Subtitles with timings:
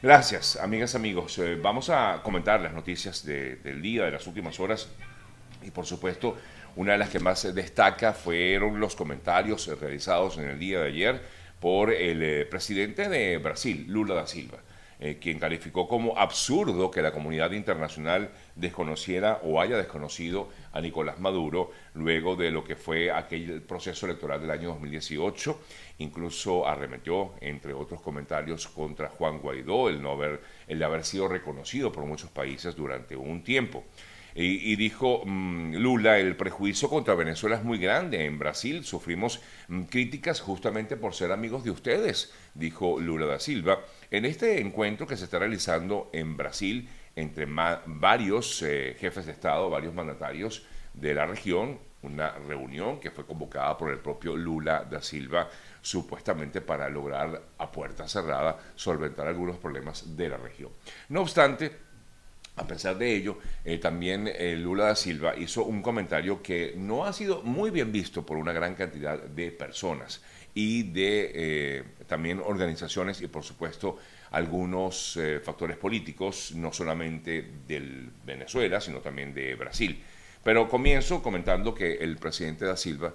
[0.00, 1.36] Gracias, amigas, amigos.
[1.38, 4.88] Eh, vamos a comentar las noticias del día, de las últimas horas.
[5.60, 6.36] Y por supuesto,
[6.76, 11.20] una de las que más destaca fueron los comentarios realizados en el día de ayer
[11.58, 14.58] por el eh, presidente de Brasil, Lula da Silva.
[15.00, 21.20] Eh, quien calificó como absurdo que la comunidad internacional desconociera o haya desconocido a Nicolás
[21.20, 25.60] Maduro luego de lo que fue aquel proceso electoral del año 2018.
[25.98, 31.92] Incluso arremetió, entre otros comentarios, contra Juan Guaidó, el, no haber, el haber sido reconocido
[31.92, 33.84] por muchos países durante un tiempo.
[34.40, 38.24] Y, dijo mm, Lula, el prejuicio contra Venezuela es muy grande.
[38.24, 43.80] En Brasil sufrimos mm, críticas justamente por ser amigos de ustedes, dijo Lula da Silva.
[44.12, 47.48] En este encuentro que se está realizando en Brasil entre
[47.86, 53.76] varios eh, jefes de Estado, varios mandatarios de la región, una reunión que fue convocada
[53.76, 55.48] por el propio Lula da Silva,
[55.80, 60.70] supuestamente para lograr a puerta cerrada solventar algunos problemas de la región.
[61.08, 61.87] No obstante,
[62.58, 67.04] a pesar de ello, eh, también eh, Lula da Silva hizo un comentario que no
[67.04, 70.20] ha sido muy bien visto por una gran cantidad de personas
[70.54, 73.98] y de eh, también organizaciones y por supuesto
[74.30, 80.02] algunos factores políticos, no solamente del Venezuela, sino también de Brasil.
[80.44, 83.14] Pero comienzo comentando que el presidente da Silva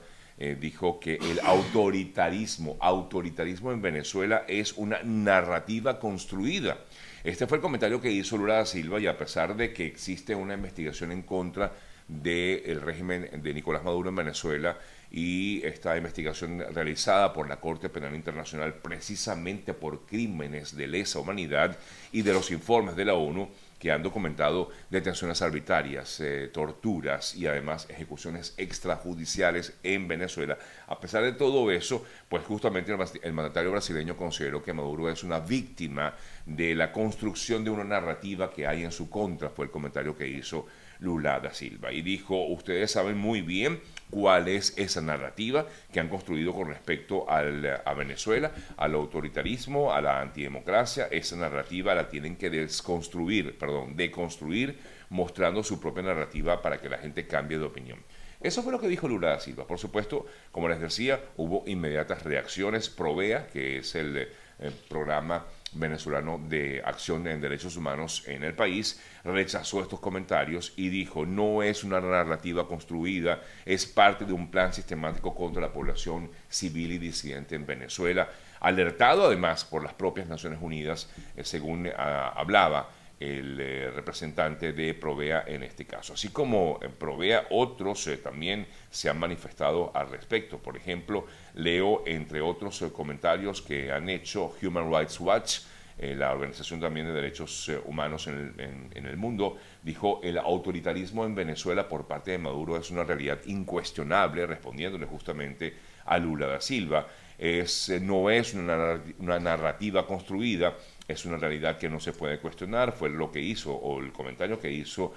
[0.59, 6.79] dijo que el autoritarismo, autoritarismo en Venezuela es una narrativa construida
[7.23, 10.35] este fue el comentario que hizo Lula da Silva y a pesar de que existe
[10.35, 11.71] una investigación en contra
[12.07, 14.77] del régimen de Nicolás Maduro en Venezuela
[15.09, 21.77] y esta investigación realizada por la Corte Penal Internacional precisamente por crímenes de lesa humanidad
[22.11, 23.47] y de los informes de la ONU,
[23.83, 30.57] que han documentado detenciones arbitrarias, eh, torturas y además ejecuciones extrajudiciales en Venezuela.
[30.87, 35.41] A pesar de todo eso, pues justamente el, mandatario brasileño consideró que Maduro es una
[35.41, 40.15] víctima de la construcción de una narrativa que hay en su contra, fue el comentario
[40.15, 40.67] que hizo
[40.99, 41.91] Lula da Silva.
[41.91, 47.29] Y dijo, ustedes saben muy bien cuál es esa narrativa que han construido con respecto
[47.29, 51.07] al, a Venezuela, al autoritarismo, a la antidemocracia.
[51.11, 54.79] Esa narrativa la tienen que desconstruir, perdón, deconstruir,
[55.09, 57.99] mostrando su propia narrativa para que la gente cambie de opinión.
[58.41, 59.65] Eso fue lo que dijo Lula da Silva.
[59.65, 62.89] Por supuesto, como les decía, hubo inmediatas reacciones.
[62.89, 64.27] Provea, que es el, el
[64.59, 65.45] eh, programa
[65.75, 71.63] venezolano de acción en derechos humanos en el país, rechazó estos comentarios y dijo, no
[71.63, 76.97] es una narrativa construida, es parte de un plan sistemático contra la población civil y
[76.97, 78.29] disidente en Venezuela,
[78.59, 82.89] alertado además por las propias Naciones Unidas, eh, según ah, hablaba
[83.23, 86.13] el eh, representante de Provea en este caso.
[86.13, 90.57] Así como Provea, otros eh, también se han manifestado al respecto.
[90.57, 91.25] Por ejemplo,
[91.55, 95.59] leo entre otros eh, comentarios que han hecho Human Rights Watch,
[95.95, 101.35] la organización también de derechos humanos en el, en el, mundo, dijo el autoritarismo en
[101.35, 105.75] Venezuela por parte de Maduro es una realidad incuestionable, respondiéndole justamente
[106.05, 107.07] a Lula da Silva.
[107.37, 110.75] Es, no es una, una narrativa construida,
[111.07, 114.59] es una realidad que no se puede cuestionar, fue lo que hizo, o el comentario
[114.59, 115.13] que hizo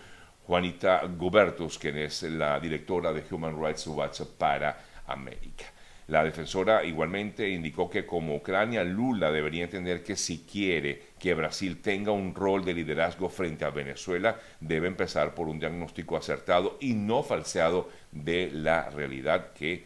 [0.47, 5.67] Juanita Gubertus, quien es la directora de Human Rights Watch para América.
[6.09, 11.83] La defensora igualmente indicó que como Ucrania, Lula debería entender que si quiere que Brasil
[11.83, 16.95] tenga un rol de liderazgo frente a Venezuela, debe empezar por un diagnóstico acertado y
[16.95, 19.85] no falseado de la realidad que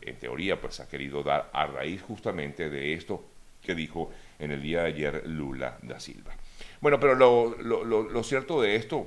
[0.00, 3.24] en teoría pues ha querido dar a raíz justamente de esto
[3.62, 4.10] que dijo
[4.42, 6.32] en el día de ayer Lula da Silva.
[6.80, 9.06] Bueno, pero lo, cierto de esto,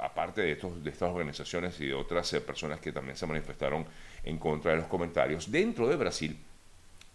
[0.00, 3.86] aparte de, estos, de estas organizaciones y de otras eh, personas que también se manifestaron
[4.22, 6.36] en contra de los comentarios, dentro de Brasil,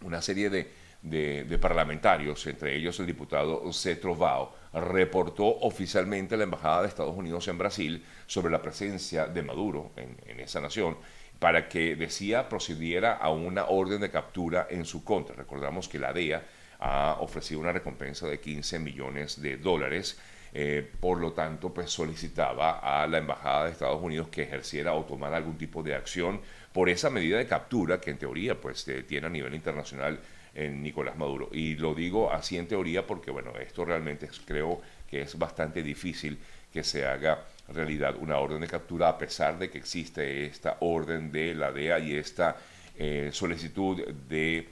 [0.02, 6.82] una serie de, parlamentarios, entre ellos el diputado Cetro Vao, reportó oficialmente a la Embajada
[6.82, 10.96] de Estados Unidos en Brasil sobre la presencia de Maduro en, en esa nación
[11.38, 15.36] para que decía procediera a una orden de captura en su contra.
[15.36, 16.42] Recordamos que la DEA
[16.80, 20.18] ha ofrecido una recompensa de 15 millones de dólares.
[20.52, 25.04] Eh, por lo tanto, pues solicitaba a la Embajada de Estados Unidos que ejerciera o
[25.04, 26.40] tomara algún tipo de acción
[26.72, 30.18] por esa medida de captura que en teoría pues eh, tiene a nivel internacional
[30.54, 31.50] en Nicolás Maduro.
[31.52, 36.38] Y lo digo así en teoría porque, bueno, esto realmente creo que es bastante difícil
[36.72, 41.30] que se haga realidad una orden de captura a pesar de que existe esta orden
[41.30, 42.56] de la DEA y esta
[42.96, 44.68] eh, solicitud de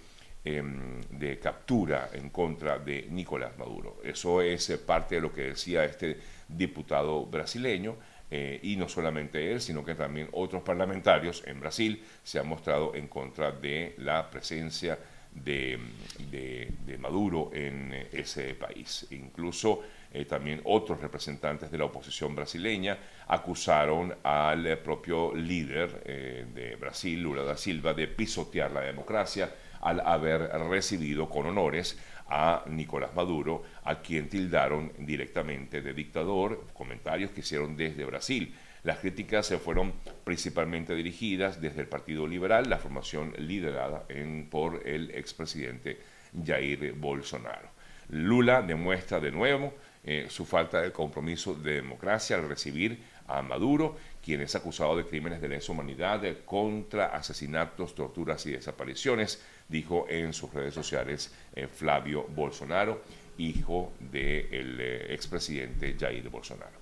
[0.49, 4.01] Em, de captura en contra de Nicolás Maduro.
[4.03, 6.17] Eso es eh, parte de lo que decía este
[6.49, 7.97] diputado brasileño.
[8.31, 12.95] Eh, y no solamente él, sino que también otros parlamentarios en Brasil se han mostrado
[12.95, 14.99] en contra de la presencia
[15.33, 15.79] de,
[16.99, 19.07] Maduro en ese país.
[19.11, 22.99] Incluso eh, también otros representantes de la oposición brasileña
[23.29, 29.51] acusaron al propio líder eh, de Brasil, Lula da Silva, de pisotear la democracia
[29.81, 31.99] al haber recibido con honores
[32.29, 38.55] a Nicolás Maduro, a quien tildaron directamente de dictador, comentarios que hicieron desde Brasil.
[38.85, 39.93] Las críticas se fueron
[40.25, 44.05] principalmente dirigidas desde el Partido Liberal, la formación liderada
[44.51, 45.99] por el expresidente
[46.45, 47.71] Jair Bolsonaro.
[48.11, 49.75] Lula demuestra de nuevo
[50.05, 55.05] eh, su falta de compromiso de democracia al recibir a Maduro, quien es acusado de
[55.05, 61.69] crímenes de lesa humanidad contra asesinatos, torturas y desapariciones, dijo en sus redes sociales eh,
[61.69, 63.03] Flavio Bolsonaro,
[63.37, 66.79] hijo del eh, expresidente Jair Bolsonaro.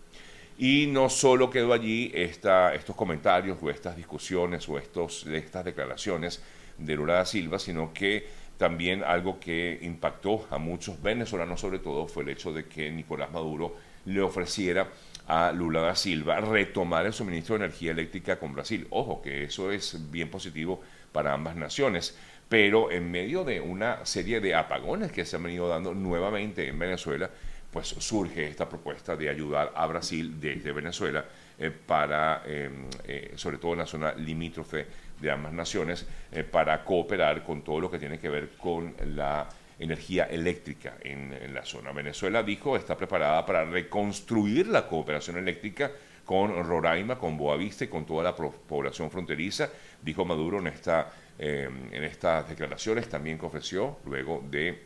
[0.59, 6.43] Y no solo quedó allí estos comentarios o estas discusiones o estos, estas declaraciones
[6.79, 12.09] de Lula da Silva, sino que también algo que impactó a muchos venezolanos sobre todo
[12.09, 14.89] fue el hecho de que Nicolás Maduro le ofreciera
[15.27, 18.87] a Lula da Silva retomar el suministro de energía eléctrica con Brasil.
[18.91, 20.81] Ojo, que eso es bien positivo
[21.13, 22.17] para ambas naciones,
[22.49, 26.79] pero en medio de una serie de apagones que se han venido dando nuevamente en
[26.79, 27.29] Venezuela,
[27.71, 31.25] pues surge esta propuesta de ayudar a Brasil desde Venezuela
[31.59, 34.87] eh, para, em, eh, sobre todo en la zona limítrofe
[35.21, 39.49] de ambas naciones, eh, para cooperar con todo lo que tiene que ver con la
[39.79, 41.93] energía eléctrica en, la zona.
[41.93, 45.91] Venezuela dijo está preparada para reconstruir la cooperación eléctrica
[46.25, 49.69] con Roraima, con Boavista y con toda la población fronteriza,
[50.03, 54.83] dijo Maduro en, esta, em, en estas declaraciones también ofreció luego de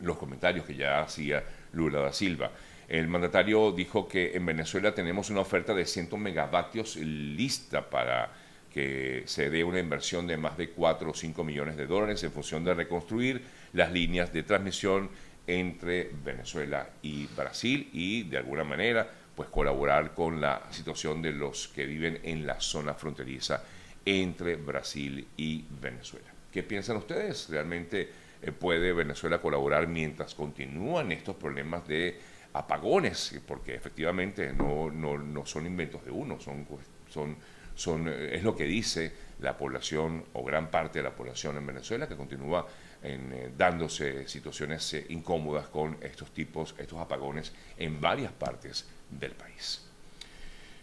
[0.00, 1.42] los comentarios que ya hacía
[1.72, 2.50] Lula da Silva.
[2.88, 8.30] El mandatario dijo que en Venezuela tenemos una oferta de 100 megavatios lista para
[8.72, 12.30] que se dé una inversión de más de 4 o 5 millones de dólares en
[12.30, 13.42] función de reconstruir
[13.72, 15.10] las líneas de transmisión
[15.46, 21.68] entre Venezuela y Brasil y de alguna manera pues colaborar con la situación de los
[21.68, 23.62] que viven en la zona fronteriza
[24.06, 26.28] entre Brasil y Venezuela.
[26.50, 27.50] ¿Qué piensan ustedes?
[27.50, 28.08] ¿Realmente
[28.40, 32.18] eh, puede Venezuela colaborar mientras continúan estos problemas de
[32.52, 33.38] apagones?
[33.46, 36.66] Porque efectivamente no, no, son inventos de uno, son,
[37.10, 37.36] son,
[37.74, 41.66] son, eh, es lo que dice la población o gran parte de la población en
[41.66, 42.66] Venezuela que continúa
[43.02, 49.85] en, eh, dándose situaciones incómodas con estos tipos, estos apagones en varias partes del país.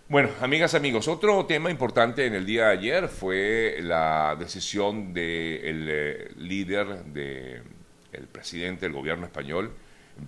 [0.09, 5.87] Bueno, amigas, amigos, otro tema importante en el día de ayer fue la decisión del
[5.89, 9.71] eh, líder, del presidente del gobierno español,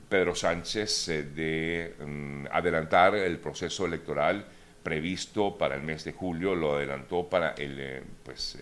[0.07, 4.45] Pedro Sánchez, eh, de mm, adelantar el proceso electoral
[4.81, 8.57] previsto para el mes de julio, lo adelantó para el, eh, pues,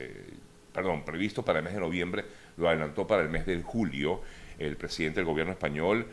[0.73, 2.25] perdón, previsto para el mes de noviembre,
[2.57, 4.21] lo adelantó para el mes de julio
[4.67, 6.07] el presidente del gobierno español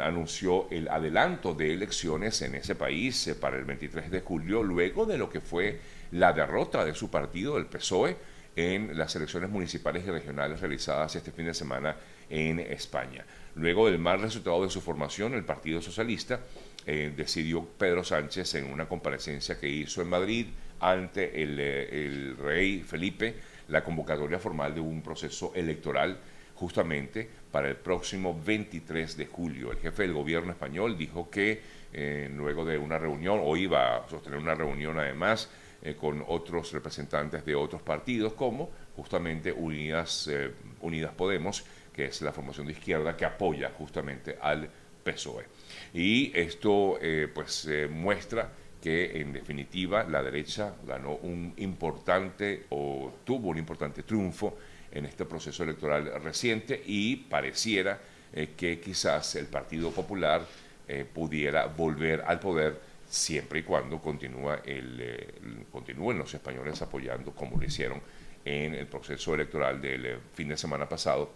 [0.00, 5.06] anunció el adelanto de elecciones en ese país eh, para el 23 de julio, luego
[5.06, 5.80] de lo que fue
[6.12, 8.16] la derrota de su partido, el PSOE,
[8.56, 11.96] en las elecciones municipales y regionales realizadas este fin de semana
[12.28, 13.24] en España.
[13.54, 16.40] Luego del mal resultado de su formación, el Partido Socialista
[16.84, 20.46] eh, decidió Pedro Sánchez en una comparecencia que hizo en Madrid
[20.80, 23.36] ante el, eh, el rey Felipe
[23.68, 26.18] la convocatoria formal de un proceso electoral
[26.54, 29.72] justamente para el próximo 23 de julio.
[29.72, 31.60] El jefe del gobierno español dijo que
[31.92, 35.50] eh, luego de una reunión, o iba a sostener una reunión además
[35.82, 42.22] eh, con otros representantes de otros partidos, como justamente Unidas, eh, Unidas Podemos, que es
[42.22, 44.68] la formación de izquierda que apoya justamente al
[45.02, 45.46] PSOE.
[45.94, 46.98] Y esto
[47.34, 54.56] pues muestra que en definitiva la derecha ganó un importante o tuvo un importante triunfo
[54.92, 58.00] en este proceso electoral reciente y pareciera
[58.32, 60.46] eh, que quizás el Partido Popular
[60.86, 65.34] eh, pudiera volver al poder siempre y cuando continúa el, eh,
[65.70, 68.00] continúen los españoles apoyando como lo hicieron
[68.44, 71.32] en el proceso electoral del fin de semana pasado,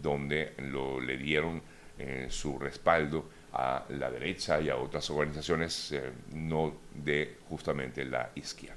[0.00, 1.60] donde lo, le dieron
[2.28, 5.92] su respaldo a la derecha y a otras organizaciones
[6.32, 8.76] no de justamente la izquierda.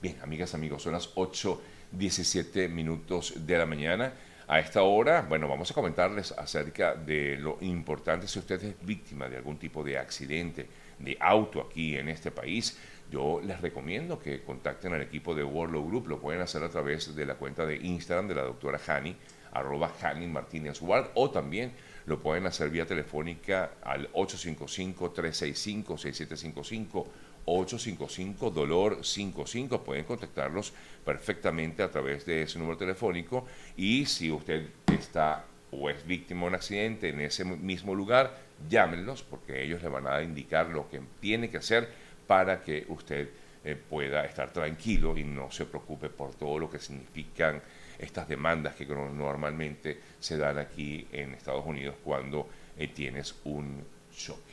[0.00, 1.60] Bien, amigas, amigos, son las 8
[1.92, 4.12] 17 minutos de la mañana.
[4.48, 9.28] A esta hora, bueno, vamos a comentarles acerca de lo importante si usted es víctima
[9.28, 10.68] de algún tipo de accidente
[11.00, 12.78] de auto aquí en este país.
[13.10, 16.08] Yo les recomiendo que contacten al equipo de World Group.
[16.08, 19.16] Lo pueden hacer a través de la cuenta de Instagram de la doctora Hani,
[19.52, 21.72] arroba Hani Martínez Ward, o también
[22.06, 27.06] lo pueden hacer vía telefónica al 855-365-6755
[27.46, 29.82] 855 dolor 55.
[29.82, 30.72] Pueden contactarlos
[31.04, 36.46] perfectamente a través de ese número telefónico y si usted está o es víctima de
[36.48, 38.36] un accidente en ese mismo lugar,
[38.68, 41.88] llámenlos porque ellos le van a indicar lo que tiene que hacer
[42.26, 43.28] para que usted
[43.64, 47.60] eh, pueda estar tranquilo y no se preocupe por todo lo que significan
[47.98, 53.82] estas demandas que normalmente se dan aquí en Estados Unidos cuando eh, tienes un
[54.14, 54.45] choque.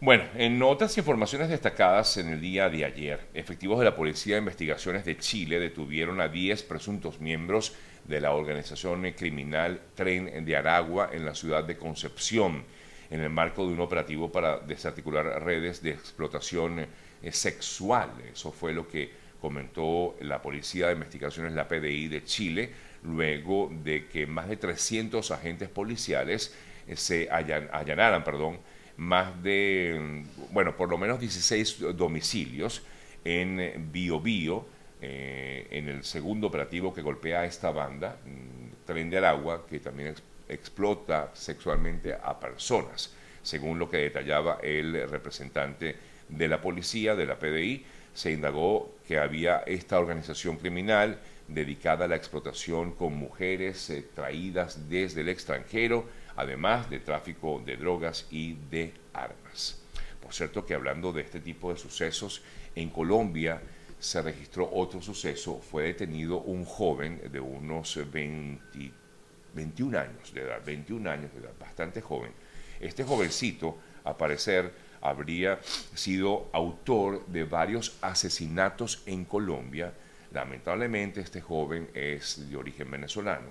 [0.00, 4.38] Bueno, en otras informaciones destacadas en el día de ayer, efectivos de la Policía de
[4.38, 7.74] Investigaciones de Chile detuvieron a 10 presuntos miembros
[8.04, 12.62] de la organización criminal Tren de Aragua en la ciudad de Concepción,
[13.10, 16.86] en el marco de un operativo para desarticular redes de explotación
[17.20, 18.12] eh, sexual.
[18.32, 22.70] Eso fue lo que comentó la Policía de Investigaciones, la PDI de Chile,
[23.02, 26.54] luego de que más de 300 agentes policiales
[26.86, 28.60] eh, se allanaran, perdón,
[28.98, 32.82] más de, bueno, por lo menos 16 domicilios
[33.24, 34.66] en Biobío,
[35.00, 39.78] eh, en el segundo operativo que golpea a esta banda, mm, Tren de Aragua, que
[39.78, 40.14] también
[40.48, 45.94] explota sexualmente a personas, según lo que detallaba el representante
[46.28, 52.08] de la policía, de la PDI, se indagó que había esta organización criminal dedicada a
[52.08, 56.06] la explotación con mujeres eh, traídas desde el extranjero,
[56.38, 59.82] además de tráfico de drogas y de armas.
[60.22, 62.42] Por cierto que hablando de este tipo de sucesos,
[62.76, 63.60] en Colombia
[63.98, 71.10] se registró otro suceso, fue detenido un joven de unos 21 años de edad, 21
[71.10, 72.30] años de edad, bastante joven.
[72.78, 75.58] Este jovencito, a parecer, habría
[75.94, 79.92] sido autor de varios asesinatos en Colombia.
[80.30, 83.48] Lamentablemente este joven es de origen venezolano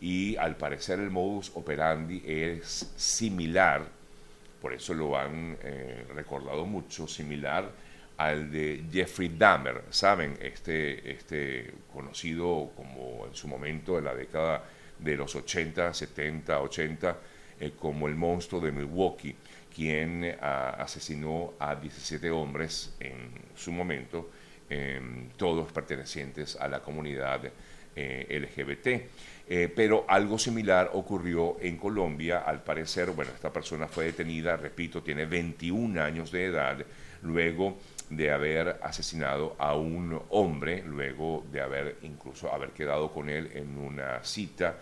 [0.00, 3.86] y al parecer el modus operandi es similar,
[4.60, 7.70] por eso lo han eh, recordado mucho, similar
[8.16, 10.36] al de Jeffrey Dahmer, ¿saben?
[10.40, 14.62] Este, este conocido como en su momento en la década
[14.98, 17.16] de los 80, 70, 80,
[17.78, 19.34] como el monstruo de Milwaukee,
[19.74, 24.30] quien eh, asesinó a 17 hombres en su momento,
[24.68, 27.40] em, todos pertenecientes a la comunidad
[27.96, 28.86] LGBT.
[29.52, 35.02] Eh, pero algo similar ocurrió en Colombia, al parecer, bueno, esta persona fue detenida, repito,
[35.02, 36.78] tiene 21 años de edad,
[37.22, 37.76] luego
[38.10, 43.76] de haber asesinado a un hombre, luego de haber incluso haber quedado con él en
[43.76, 44.76] una cita,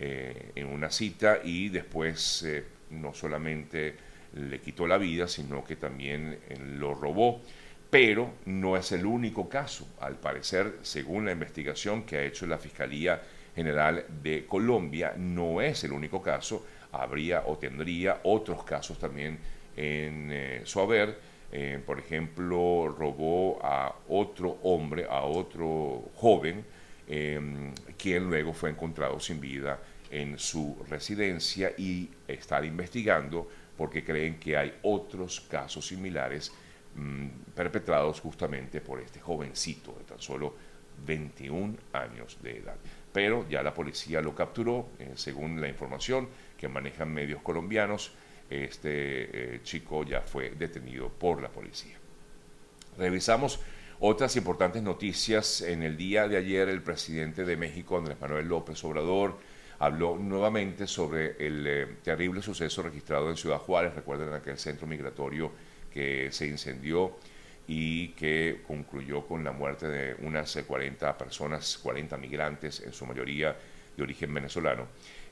[0.00, 3.94] eh, en una cita y después eh, no solamente
[4.34, 6.40] le quitó la vida, sino que también
[6.76, 7.40] lo robó.
[7.90, 12.58] Pero no es el único caso, al parecer, según la investigación que ha hecho la
[12.58, 13.22] Fiscalía
[13.54, 15.14] General de Colombia.
[15.16, 19.38] No es el único caso, habría o tendría otros casos también
[19.76, 21.18] en eh, su haber.
[21.50, 26.62] Eh, por ejemplo, robó a otro hombre, a otro joven,
[27.06, 29.78] em, quien luego fue encontrado sin vida
[30.10, 36.52] en su residencia y estar investigando porque creen que hay otros casos similares
[37.54, 40.54] perpetrados justamente por este jovencito de tan solo
[41.06, 42.76] 21 años de edad
[43.12, 48.12] pero ya la policía lo capturó, eh, según la información que manejan medios colombianos,
[48.50, 51.96] este eh, chico ya fue detenido por la policía.
[52.96, 53.60] Revisamos
[54.00, 55.62] otras importantes noticias.
[55.62, 59.38] En el día de ayer el presidente de México, Andrés Manuel López Obrador,
[59.80, 63.94] habló nuevamente sobre el eh, terrible suceso registrado en Ciudad Juárez.
[63.94, 65.50] Recuerden aquel centro migratorio
[65.98, 67.16] que se incendió
[67.66, 73.56] y que concluyó con la muerte de unas 40 personas, 40 migrantes, en su mayoría
[73.96, 74.86] de origen venezolano.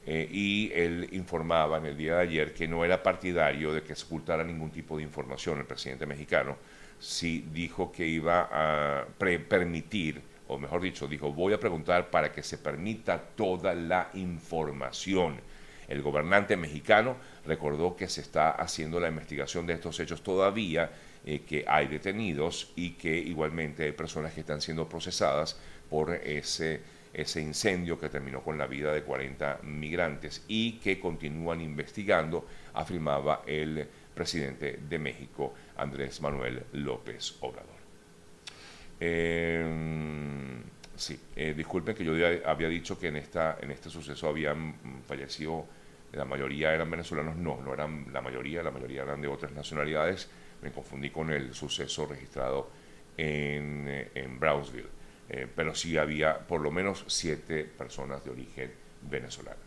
[0.05, 3.95] Eh, y él informaba en el día de ayer que no era partidario de que
[3.95, 6.57] se ocultara ningún tipo de información el presidente mexicano,
[6.99, 9.07] si dijo que iba a
[9.49, 15.41] permitir, o mejor dicho, dijo, voy a preguntar para que se permita toda la información.
[15.89, 17.17] El gobernante mexicano
[17.47, 20.91] recordó que se está haciendo la investigación de estos hechos todavía
[21.25, 26.81] eh, que hay detenidos y que igualmente hay personas que están siendo procesadas por ese,
[27.13, 33.43] ese incendio que terminó con la vida de 40 migrantes y que continúan investigando, afirmaba
[33.47, 37.77] el presidente de México, Andrés Manuel López Obrador.
[38.99, 40.63] Em,
[40.95, 42.13] sí, eh, disculpen que yo
[42.45, 45.67] había dicho que en, esta, en este suceso habían fallecido,
[46.13, 50.29] la mayoría eran venezolanos, no, no eran la mayoría, la mayoría eran de otras nacionalidades
[50.63, 52.69] me confundí con el suceso registrado
[53.17, 54.89] en, eh, en Brownsville,
[55.29, 58.71] eh, pero sí había por lo menos siete personas de origen
[59.03, 59.67] venezolano.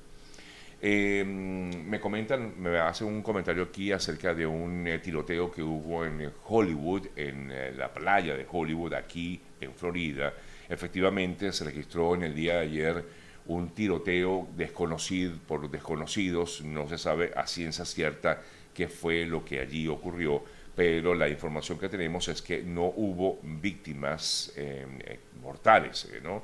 [0.81, 6.05] Eh, me comentan, me hacen un comentario aquí acerca de un eh, tiroteo que hubo
[6.05, 10.33] en Hollywood, en la playa de Hollywood, aquí en Florida.
[10.69, 13.05] Efectivamente, se registró en el día de ayer
[13.49, 18.41] un tiroteo desconocido por desconocidos, no se sabe a ciencia cierta
[18.73, 20.43] qué fue lo que allí ocurrió,
[20.75, 24.53] pero la información que tenemos es que no hubo víctimas
[25.41, 26.43] mortales, ¿no?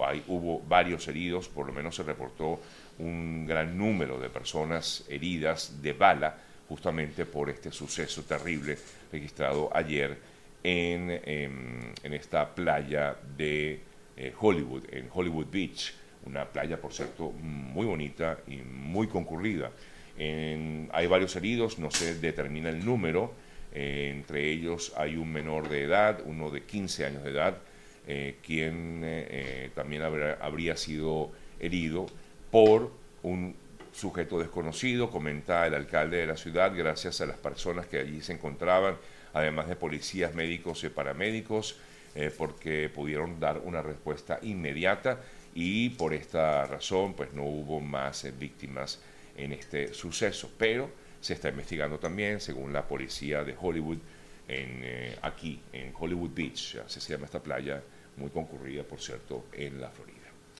[0.00, 2.60] hay, hubo varios heridos, por lo menos se reportó
[2.98, 6.36] un gran número de personas heridas de bala
[6.68, 8.78] justamente por este suceso terrible
[9.10, 10.16] registrado ayer
[10.62, 13.80] en, en, esta playa de
[14.16, 15.92] eh, Hollywood, en Hollywood Beach,
[16.26, 19.70] una playa, por cierto, muy bonita y muy concurrida.
[20.18, 23.32] hay varios heridos, no se determina el número,
[23.72, 27.56] eh, entre ellos hay un menor de edad, uno de 15 años de edad,
[28.06, 32.06] eh, quien también habría sido herido
[32.50, 33.54] por un
[33.92, 38.32] sujeto desconocido, comenta el alcalde de la ciudad, gracias a las personas que allí se
[38.32, 38.96] encontraban,
[39.34, 41.76] además de policías, médicos y paramédicos,
[42.14, 45.20] eh, porque pudieron dar una respuesta inmediata
[45.54, 49.00] y por esta razón pues no hubo más eh, víctimas
[49.36, 50.50] en este suceso.
[50.58, 50.90] Pero
[51.20, 53.98] se está investigando también, según la policía de Hollywood,
[54.48, 57.82] en, eh, aquí en Hollywood Beach, así se llama esta playa,
[58.16, 60.11] muy concurrida por cierto en la Florida.